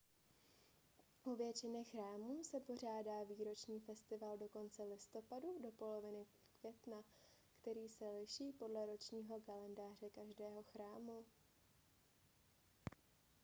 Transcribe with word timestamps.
u 1.23 1.35
většiny 1.35 1.83
chrámů 1.83 2.43
se 2.43 2.59
pořádá 2.59 3.23
výroční 3.23 3.79
festival 3.79 4.37
od 4.39 4.51
konce 4.51 4.83
listopadu 4.83 5.47
do 5.63 5.71
poloviny 5.71 6.25
května 6.61 7.03
který 7.61 7.89
se 7.89 8.05
liší 8.09 8.51
podle 8.59 8.85
ročního 8.85 9.39
kalendáře 9.41 10.09
každého 10.09 10.63
chrámu 10.63 11.25